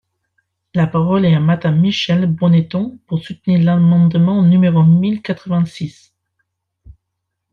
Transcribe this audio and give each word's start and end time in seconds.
La 0.73 0.87
parole 0.87 1.27
est 1.27 1.35
à 1.35 1.39
Madame 1.39 1.79
Michèle 1.79 2.25
Bonneton, 2.25 2.97
pour 3.05 3.19
soutenir 3.23 3.61
l’amendement 3.63 4.41
numéro 4.41 4.81
mille 4.83 5.21
quatre-vingt-six. 5.21 6.11